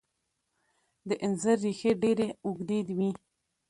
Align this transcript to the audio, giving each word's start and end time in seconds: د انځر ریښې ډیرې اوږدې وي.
د 1.07 1.09
انځر 1.25 1.57
ریښې 1.63 1.91
ډیرې 2.01 2.27
اوږدې 2.45 2.79
وي. 2.97 3.09